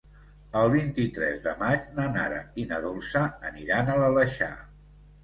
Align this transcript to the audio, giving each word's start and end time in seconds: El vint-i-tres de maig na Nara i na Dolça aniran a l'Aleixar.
El 0.59 0.69
vint-i-tres 0.75 1.43
de 1.43 1.53
maig 1.59 1.85
na 1.99 2.05
Nara 2.15 2.39
i 2.63 2.65
na 2.71 2.79
Dolça 2.87 3.21
aniran 3.51 3.93
a 3.93 3.99
l'Aleixar. 4.01 4.49